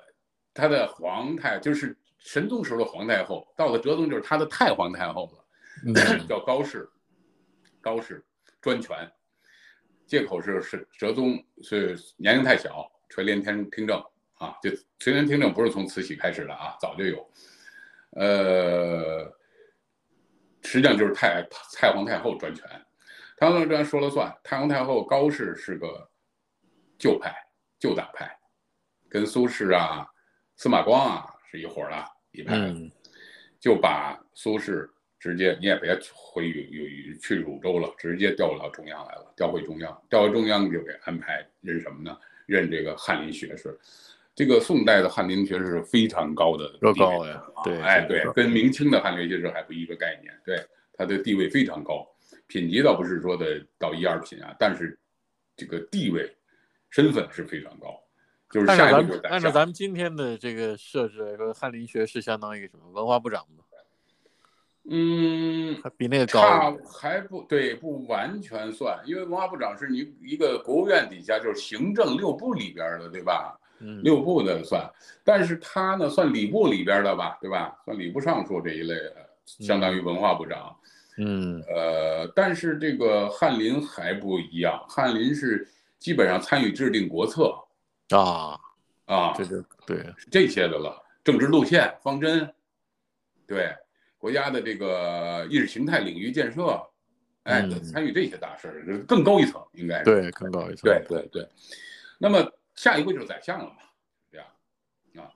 [0.52, 5.94] 他的皇太就是神宗时候的皇太后，到了哲宗就是他的太皇太后了，
[6.28, 6.90] 叫高氏，
[7.80, 8.26] 高氏
[8.60, 9.10] 专权，
[10.08, 14.04] 借口是是哲宗是年龄太小，垂帘听听政
[14.40, 17.30] 啊，就垂帘听政不是从慈禧开始的啊，早就有，
[18.14, 19.15] 呃，
[20.76, 22.70] 实际上就是太太皇太后专权。
[23.38, 24.30] 太皇这样说了算。
[24.44, 26.06] 太皇太后高氏是个
[27.00, 27.34] 旧派、
[27.80, 28.38] 旧党派，
[29.08, 30.06] 跟苏轼啊、
[30.58, 32.58] 司马光啊是一伙儿的一派，
[33.58, 34.86] 就把苏轼
[35.18, 42.20] 直接你也别回与去汝州了，直接调到中央来了，调回中央，调回中央就给安排任什么呢？
[42.48, 43.80] 任这个翰林学士。
[44.36, 47.42] 这个宋代的翰林学士是非常高的多高呀？
[47.64, 50.62] 对，哎对，跟明清的翰林学士还不一个概念，对，
[50.94, 52.06] 他的地位非常高。
[52.48, 55.00] 品级倒不是说的到一二品啊，但是
[55.56, 56.30] 这个地位、
[56.90, 57.98] 身份是非常高。
[58.52, 62.90] 就是下一步按照咱们今天的这个设置来说，翰林学士相当于什么？
[62.92, 63.64] 文化部长吗？
[64.88, 66.78] 嗯，比那个高。
[66.86, 73.58] 还不对，不完全算，因为文化部长是你一个国务院底下就是行政六部里边的，对吧？
[73.86, 74.84] 嗯，六部的算，
[75.24, 77.80] 但是他呢算礼部里边的吧，对吧？
[77.86, 80.76] 算礼部尚书这一类的，相当于文化部长。
[81.18, 85.68] 嗯，呃，但是这个翰林还不一样，翰林是
[86.00, 87.56] 基本上参与制定国策
[88.10, 88.60] 啊，
[89.06, 90.04] 啊，这就对。
[90.32, 92.52] 这些的了，政治路线方针，
[93.46, 93.72] 对
[94.18, 96.82] 国家的这个意识形态领域建设，
[97.44, 97.84] 哎，嗯。
[97.84, 100.06] 参与这些大事儿，更高一层应该是。
[100.06, 100.82] 对更高一层。
[100.84, 101.48] 对对对，
[102.18, 103.78] 那么下一步就是宰相了嘛，
[104.32, 104.48] 这样
[105.16, 105.32] 啊，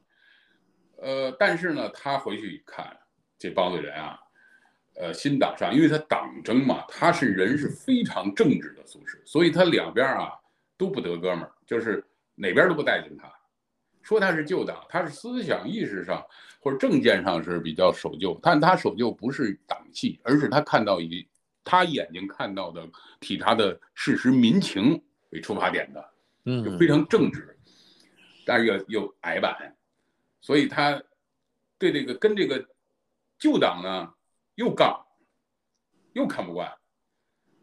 [0.97, 2.97] 呃，但是呢，他回去一看，
[3.37, 4.19] 这帮子人啊，
[4.95, 10.33] 呃，新党上，因为他党争嘛，他是人是非常正直的苏轼，所以他两边啊
[10.77, 13.31] 都不得哥们儿，就是哪边都不待见他。
[14.01, 16.25] 说他是旧党，他是思想意识上
[16.59, 21.27] 或者政见上是比较守旧，但他守旧不是党气，而是他看到以
[21.63, 22.85] 他眼睛看到的，
[23.27, 24.99] 以他的事实民情
[25.29, 26.08] 为出发点的。
[26.45, 27.57] 就嗯非常正直，
[28.45, 29.75] 但是又又矮板，
[30.41, 31.01] 所以他
[31.77, 32.65] 对这个跟这个
[33.37, 34.13] 旧党呢
[34.55, 35.05] 又杠，
[36.13, 36.71] 又看不惯。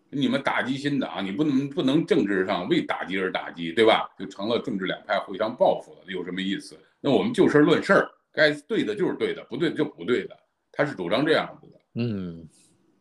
[0.09, 4.09] 你们打击新党，你不能不能政治上为打击而打击，对吧？
[4.17, 6.79] 就成了政治两派互相报复了，有什么意思？
[7.01, 10.39] 那我们就事论事儿，该对的就是对的，不对的就不对的。
[10.71, 11.81] 他是主张这样子的。
[11.97, 12.49] 嗯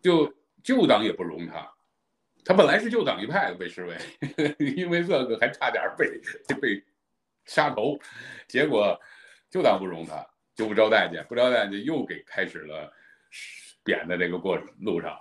[0.02, 0.34] 就
[0.64, 1.72] 旧党也不容他，
[2.46, 3.98] 他本来是旧党一派的被视为，
[4.78, 6.08] 因为这个还差点被
[6.62, 6.82] 被
[7.46, 8.00] 杀头，
[8.48, 8.98] 结果
[9.50, 12.94] 旧党不容他，就不招待见，不招待见又给开始了
[13.84, 15.18] 贬的这个过路上，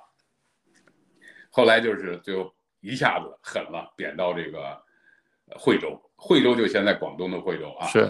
[1.50, 4.78] 后来就是就一下子狠了，贬到这个
[5.56, 8.06] 惠州，惠州就现在广东的惠州啊，是。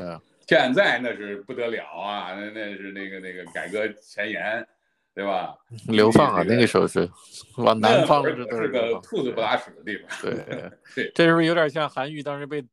[0.46, 4.68] 现在那是不得了啊，那那是那个那个改革前沿，
[5.14, 5.56] 对吧？
[5.86, 7.08] 流放啊，那个时候是
[7.56, 8.94] 往南方，这儿是个。
[9.00, 10.08] 兔子不拉屎的地方。
[10.20, 10.34] 对
[10.96, 12.64] 对，这是不是有点像韩愈当时被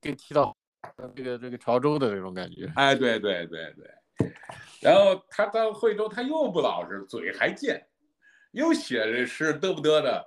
[0.00, 0.54] 给踢到
[1.16, 2.70] 这个这个潮州的那种感觉？
[2.76, 4.32] 哎，对对对对。
[4.80, 7.82] 然后他到惠州，他又不老实，嘴还贱，
[8.52, 10.22] 又写这诗嘚不嘚的，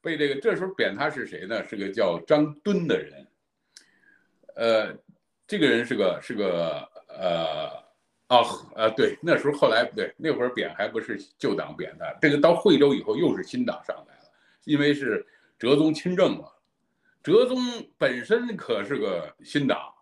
[0.00, 1.62] 被这个这时候贬他是谁呢？
[1.68, 3.26] 是个叫张敦的人。
[4.56, 4.96] 呃，
[5.46, 7.70] 这个人是个是个呃
[8.30, 14.30] 哦呃对，那时候后来不对，那会儿贬还不是旧党贬的，这个到惠州以后又是新党上来了，
[14.64, 15.26] 因为是
[15.58, 16.56] 哲宗亲政了。
[17.22, 17.58] 哲宗
[17.98, 19.92] 本身可是个新党，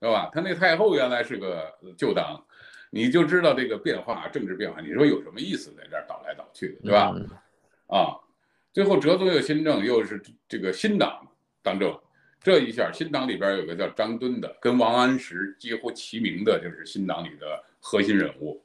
[0.00, 0.28] 知道吧？
[0.32, 2.44] 他那太后原来是个旧党，
[2.90, 7.12] 你就知道这个变化，政治变化，你说有什么意思在这儿倒来倒去的，对吧？
[7.14, 7.28] 嗯
[7.86, 8.16] 啊，
[8.72, 11.26] 最后哲宗又新政，又是这个新党
[11.62, 11.92] 当政，
[12.42, 18.64] 这一下新党里边有个叫张敦的，跟王安石几乎齐名的，就是新党里的核心人物，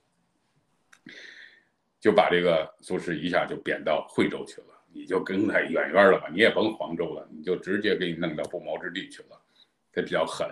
[1.99, 9.38] 就把这个苏轼一下就贬到惠州去了，你就跟他远远了吧，你也甭黄州了，你就直接给你弄到不毛之地去了，
[9.91, 10.49] 他比较狠。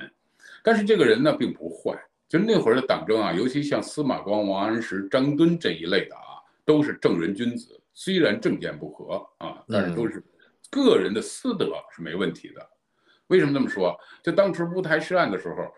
[0.61, 10.21] 但是这个人呢并不坏，就那会儿的党争啊，尤其像司马光、王安石、张敦这一类的啊，都是正人君子，虽然政见不合啊，但是都是
[10.69, 12.69] 个人的私德是没问题的。
[13.27, 13.97] 为什么这么说？
[14.23, 15.73] 就当时乌台诗案的时候，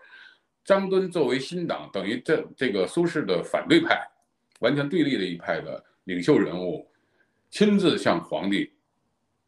[0.64, 4.06] 张敦作为新党，等于这这个苏轼的反对派，
[4.60, 6.90] 完全对立的一派的领袖人物，
[7.50, 8.72] 亲自向皇帝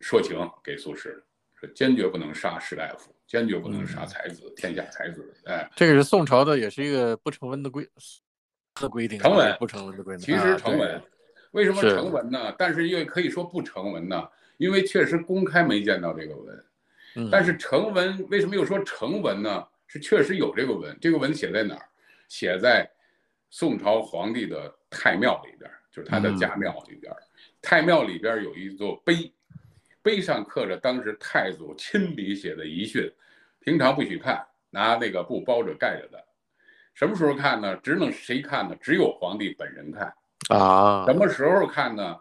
[0.00, 1.12] 说情给苏轼，
[1.54, 5.34] 说坚决不能杀士大夫，坚决不能杀才子，天下才子。
[5.44, 7.86] 哎，这个是宋朝的，也是一个不成文的规
[8.80, 10.24] 的规定，成文不成文的规定。
[10.24, 11.02] 其实成文，啊
[11.50, 12.54] 为什么成文呢？
[12.56, 14.28] 但是又可以说不成文呢？
[14.58, 16.64] 因为确实公开没见到这个文。
[17.30, 19.66] 但是成文为什么又说成文呢？
[19.86, 21.88] 是确实有这个文，这个文写在哪儿？
[22.28, 22.88] 写在
[23.50, 27.18] 宋朝皇帝的太庙里边，就是他的家庙里边儿。
[27.62, 29.32] 太庙里边有一座碑，
[30.02, 33.10] 碑上刻着当时太祖亲笔写的遗训，
[33.60, 36.22] 平常不许看，拿那个布包着盖着的。
[36.92, 37.76] 什么时候看呢？
[37.76, 38.76] 只能谁看呢？
[38.80, 40.12] 只有皇帝本人看。
[40.50, 42.18] 啊，什么时候看呢？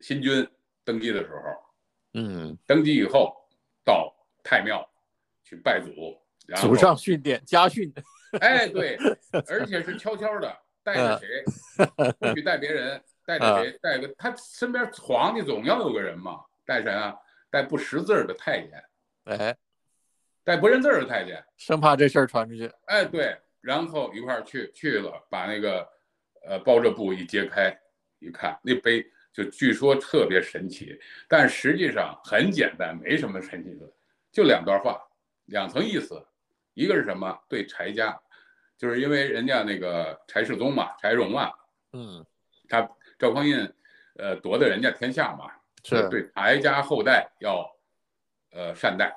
[0.00, 0.46] 新君
[0.84, 3.43] 登基的时候，嗯，登基以后到
[4.44, 4.88] 太庙
[5.42, 7.92] 去拜祖，然后祖上训典家训，
[8.40, 8.96] 哎对，
[9.48, 11.44] 而且是悄悄的 带着谁，
[12.20, 17.16] 不许带别人，带着谁，带个他身边皇帝总要有个人嘛，带谁啊？
[17.50, 18.84] 带不识字儿的太监，
[19.24, 19.56] 哎，
[20.44, 22.70] 带不认字儿的太监，生怕这事儿传出去。
[22.84, 25.88] 哎对，然后一块儿去去了，把那个
[26.46, 27.74] 呃包着布一揭开，
[28.18, 29.02] 一看那碑
[29.32, 33.90] 就据说特别神奇，但实际上很简单，没什么神奇的，
[34.34, 35.00] 就两段话，
[35.46, 36.26] 两层意思，
[36.74, 37.38] 一个是什么？
[37.48, 38.20] 对柴家，
[38.76, 41.52] 就是因为人家那个柴世宗嘛，柴荣嘛，
[41.92, 42.26] 嗯，
[42.68, 43.72] 他赵匡胤
[44.16, 45.50] 呃夺得人家天下嘛，
[45.84, 47.64] 是对柴家后代要
[48.50, 49.16] 呃善待。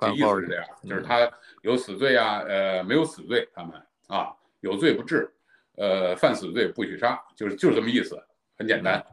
[0.00, 5.32] 这意思是这样，就是嗯他有死罪啊，呃，没有死罪，他们啊有罪不治，
[5.76, 8.20] 呃，犯死罪不许杀，就是就是这么意思，
[8.56, 9.04] 很简单。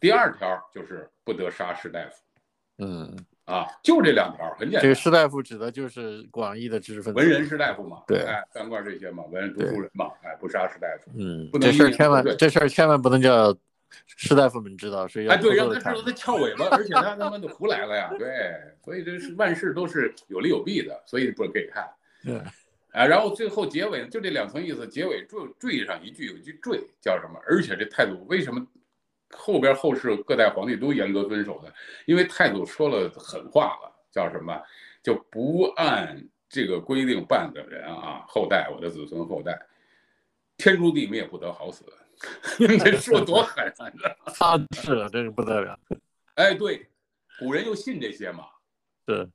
[0.00, 2.22] 第二条就是不得杀士大夫，
[2.78, 4.82] 嗯啊，就这两条，很简单。
[4.82, 13.54] 这个士大夫指的就是广义的知识分子，文人士大夫嘛，对，哎，当官这些嘛，文人读书人嘛，哎，不杀士大夫，嗯，不能这事儿千万这事儿千万不能叫
[14.06, 18.28] 士大夫们知道，是要哎，对，让他知道他翘尾巴，而且他他妈的胡来了呀，对，
[18.82, 21.86] 所以这是万事都是有利有弊的，所以不给看。
[22.24, 22.40] 对
[22.92, 27.38] 啊，然后最后结尾就这两层意思，结尾缀缀上一句，有一句缀叫什么？
[27.46, 28.64] 而且这态度为什么
[29.36, 31.72] 后边后世各代皇帝都严格遵守的？
[32.06, 34.60] 因为太祖说了狠话了，叫什么？
[35.02, 39.60] 就不按这个规定办的人啊，后代我的子孙后代，
[40.56, 41.84] 天诛地灭，不得好死。
[42.56, 43.92] 这说多狠啊！
[44.32, 45.78] 发誓了，真是不得了，
[46.36, 46.86] 哎，对，
[47.40, 48.46] 古人又信这些嘛，
[49.04, 49.28] 对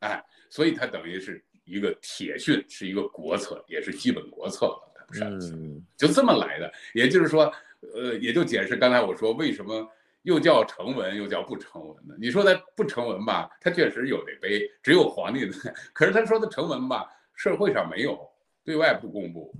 [0.00, 4.92] 哎，所以他等于是一个铁训，是一个国策，也是基本国策了。
[4.96, 5.22] 他不是
[5.54, 6.70] 嗯就这么来的。
[6.94, 7.50] 也就是说，
[7.94, 9.88] 呃，也就解释刚才我说为什么
[10.22, 12.14] 又叫成文，又叫不成文呢？
[12.18, 15.52] 你说它不成文吧，它确实有这碑，只有皇帝的。
[15.94, 18.28] 可是他说的成文吧，社会上没有，
[18.64, 19.54] 对外不公布。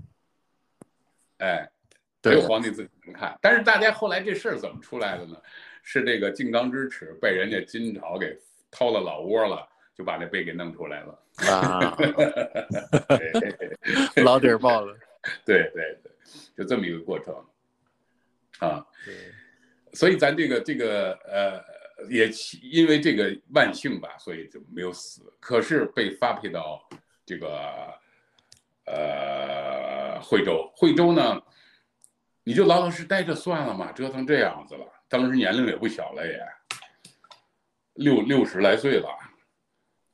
[1.37, 1.69] 哎，
[2.21, 3.37] 只有皇帝自己能看。
[3.41, 5.37] 但是大家后来这事儿怎么出来的呢？
[5.83, 8.37] 是这个靖康之耻被人家金朝给
[8.69, 11.19] 掏了老窝了，就把那碑给弄出来了。
[11.49, 12.11] 啊，对
[14.21, 14.93] 老底儿爆了，
[15.45, 16.11] 对对对，
[16.57, 17.33] 就这么一个过程
[18.59, 18.85] 啊。
[19.05, 19.13] 对
[19.93, 21.63] 所以咱这个这个呃，
[22.09, 22.29] 也
[22.61, 26.87] 因为这个万幸吧，所以就没有死，可是被发配到
[27.25, 27.93] 这个
[28.85, 30.71] 呃惠州。
[30.75, 31.41] 惠州呢，
[32.43, 36.45] 你就老老实实待着算了嘛，折腾这样子了，当时年龄也不小了也，
[37.93, 39.09] 六六十来岁了，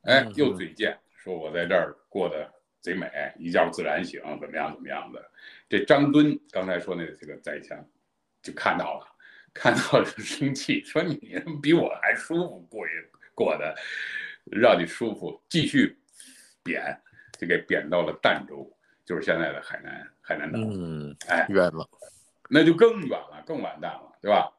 [0.03, 5.21] 哎嗯，又嘴贱，说我在这儿过得贼美，一觉自然醒，怎么样怎么样的。
[5.67, 7.77] 这张敦刚才说那这个宰相
[8.43, 9.07] 就看到了。
[9.55, 11.15] 看到了生气，说你
[11.61, 13.75] 比我还舒服过日过的，
[14.45, 15.95] 让你舒服，继续
[16.63, 16.99] 贬，
[17.37, 18.75] 就给贬到了儋州，
[19.05, 20.57] 就是现在的海南海南岛。
[20.59, 21.87] 嗯，哎，远了，
[22.49, 24.51] 那就更远了，更完蛋了，对吧？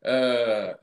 [0.00, 0.74] 呃，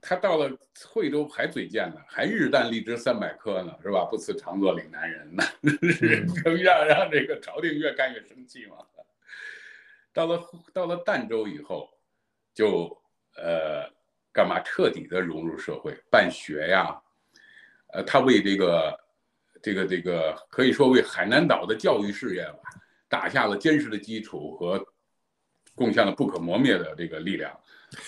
[0.00, 0.50] 他到了
[0.88, 4.06] 惠州还嘴贱呢，还日啖荔枝三百颗呢，是吧？
[4.06, 5.44] 不辞长作岭南人呢，
[6.42, 8.78] 更让让这个朝廷越干越生气嘛。
[10.16, 11.90] 到了到了儋州以后，
[12.54, 12.88] 就
[13.36, 13.86] 呃
[14.32, 16.98] 干嘛彻底的融入社会，办学呀，
[17.92, 18.98] 呃，他为这个
[19.62, 22.60] 这个这个可以说为海南岛的教育事业吧，
[23.10, 24.82] 打下了坚实的基础和
[25.74, 27.54] 贡献了不可磨灭的这个力量。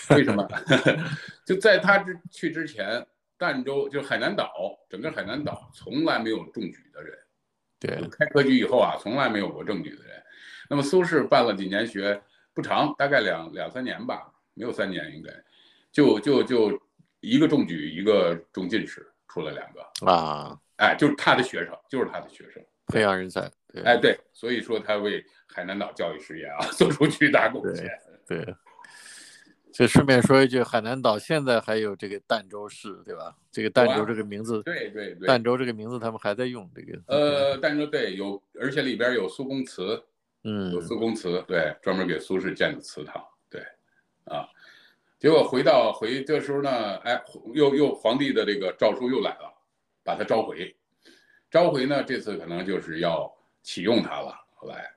[0.08, 0.48] 为什么？
[1.44, 3.06] 就在他之去之前，
[3.38, 4.50] 儋州就是海南岛，
[4.88, 7.18] 整个海南岛从来没有中举的人。
[7.78, 10.17] 对，开科举以后啊，从来没有过中举的人。
[10.68, 12.20] 那么苏轼办了几年学，
[12.54, 15.32] 不长，大概两两三年吧，没有三年应该，
[15.90, 16.80] 就就就
[17.20, 27.88] 一个中举，一个中进士，出了两个，啊，哎，就是他的学生，就是他的学生，培养人才，对，哎，对，所以说他为海南岛教育事业啊 做出巨大贡献。
[28.26, 28.54] 对。
[29.70, 33.36] 就顺便说一句，海南岛现在还有这个儋州市，对吧？
[33.52, 37.00] 这个儋州这个名字，对对对，儋州这个名字他们还在用这个。
[37.06, 40.02] 呃，儋州对有，而且里边有苏公祠，
[40.50, 43.60] 嗯有，苏公祠，对，专门给苏轼建的祠堂，对，
[44.24, 44.48] 啊，
[45.18, 49.52] 结果回到回这时候呢，哎，又又皇帝的这个诏书又来了，
[50.02, 50.74] 把他召回，
[51.50, 53.30] 召回呢，这次可能就是要
[53.62, 54.34] 启用他了。
[54.54, 54.90] 后来，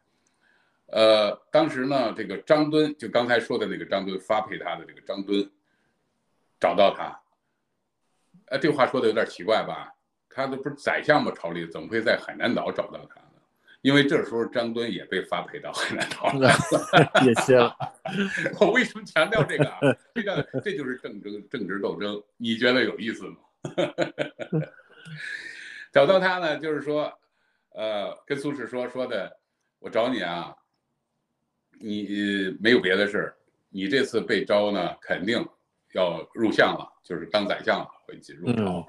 [0.85, 5.51] 呃，当时呢，这个张敦就刚才说的那个张敦发配他的这个张敦，
[6.59, 7.21] 找到他，
[8.45, 9.93] 哎，这话说的有点奇怪吧？
[10.29, 11.31] 他这不是宰相吗？
[11.35, 13.20] 朝里怎么会在海南岛找到他？
[13.81, 16.49] 因为这时候张敦也被发配到海南岛了。
[17.25, 17.75] 也歇了。
[18.59, 19.79] 我为什么强调这个啊？
[20.13, 23.37] 这个这就是政争政治斗争，你觉得有意思吗？
[25.91, 27.11] 找到他呢，就是说，
[27.71, 29.37] 呃，跟苏轼说说的，
[29.79, 30.55] 我找你啊，
[31.79, 33.35] 你呃没有别的事儿，
[33.69, 35.43] 你这次被招呢，肯定
[35.93, 38.87] 要入相了，就是当宰相了，会进入朝。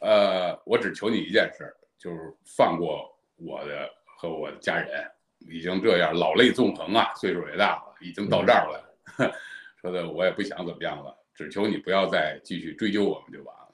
[0.00, 3.13] 呃，我只求你一件事儿，就是放过
[3.44, 5.04] 我的和我的家人。
[5.46, 8.94] 已经这样老泪纵横啊，岁数也大了，已经到这儿了。
[9.78, 13.68] 说的我也不想怎么样了，只求你不要再继续追究我们就完了。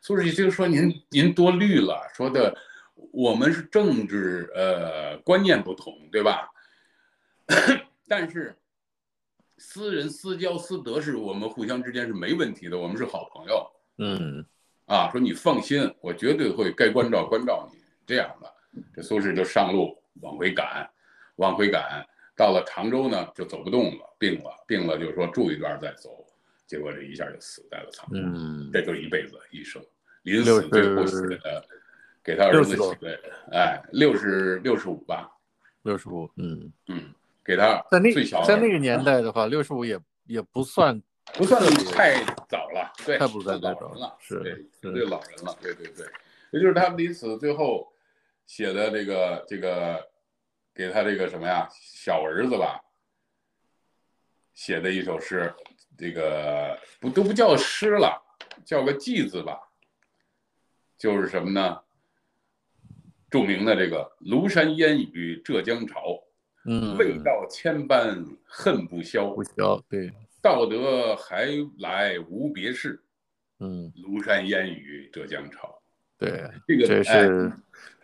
[0.00, 2.56] 苏轼就说您您多虑了，说的
[3.10, 6.48] 我们是政治呃观念不同，对吧？
[8.06, 8.56] 但是
[9.58, 13.68] 私人私交私德是我们互相之间是没问题的，我们是好朋友。
[13.98, 14.46] 嗯
[14.84, 17.80] 啊，说你放心，我绝对会该关照关照你。
[18.06, 18.54] 这样的，
[18.94, 20.88] 这苏轼就上路往回赶，
[21.36, 22.06] 往回赶，
[22.36, 26.24] 到了常州呢就走不动了，病了，病了就说住一段再走，
[26.66, 28.18] 结果这一下就死在了常州。
[28.22, 29.82] 嗯，这就是一辈子一生。
[30.22, 31.64] 临死最后死的，
[32.24, 33.20] 给他儿子起的，
[33.52, 35.30] 哎，六十六十五吧，
[35.82, 37.14] 六十五，嗯嗯，
[37.44, 39.96] 给他在那个年代的话，六十五也
[40.26, 41.00] 也不算
[41.34, 41.62] 不算
[41.92, 46.04] 太早了，对，太不算太早了，是对，对老人了，对对对，
[46.50, 47.86] 也就是他们临死最后
[48.46, 50.08] 写的这个这个
[50.74, 52.80] 给他这个什么呀小儿子吧
[54.54, 55.52] 写的一首诗，
[55.98, 58.22] 这个不都不叫诗了，
[58.64, 59.60] 叫个偈子吧。
[60.96, 61.82] 就是什么呢？
[63.28, 66.22] 著名的这个“庐山烟雨浙江潮”，
[66.64, 71.48] 嗯，未到千般恨不消，不消，对，道德还
[71.80, 73.04] 来无别事，
[73.58, 75.75] 嗯，庐山烟雨浙江潮，
[76.18, 77.52] 对，这个这是，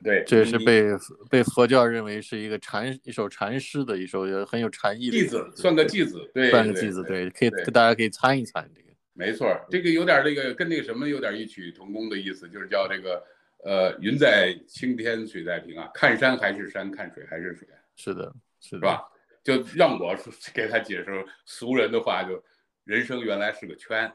[0.03, 0.85] 对，这是被
[1.31, 8.89] 被佛教认为是一个禅一首禅诗的一首很有禅意的偈子，算个句子，对，算个句子，对，可以大家可以参一参这个。
[9.15, 13.23] 没错，这个有点这个跟那个什么有点异曲同工的意思，就是叫这个
[13.65, 19.03] 呃云在青天水在平啊，看山还是山，看水还是水，是的，是吧？
[19.45, 20.17] 就让我
[20.55, 22.43] 给他解释俗人的话，就
[22.85, 24.13] 人生原来是个圈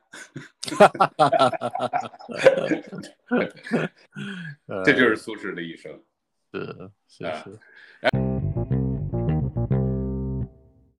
[4.83, 6.03] 这就是苏轼的一生，
[6.51, 8.26] 是是是。